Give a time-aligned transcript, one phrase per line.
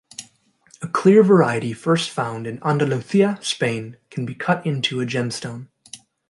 [0.81, 5.67] A clear variety first found in Andalusia, Spain can be cut into a gemstone.